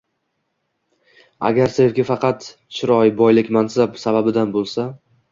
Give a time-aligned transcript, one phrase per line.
[1.49, 4.87] Agar sevgi faqat chiroy, boylik, mansab sababidan bo‘lsa